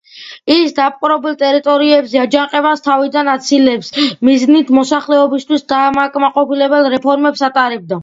ის 0.53 0.71
დაპყრობილ 0.77 1.35
ტერიტორიებზე 1.41 2.21
აჯანყებების 2.23 2.83
თავიდან 2.89 3.31
აცილების 3.35 3.93
მიზნით 4.31 4.75
მოსახლეობისთვის 4.81 5.71
დამაკმაყოფილებელი 5.77 6.95
რეფორმებს 6.99 7.51
ატარებდა. 7.53 7.99